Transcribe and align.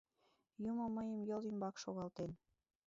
Юмо 0.69 0.85
мыйым 0.95 1.21
йол 1.29 1.41
ӱмбак 1.49 1.75
шогалтен. 1.83 2.31